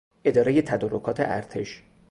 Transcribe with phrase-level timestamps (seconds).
[0.25, 1.83] اداره تدارکات ارتش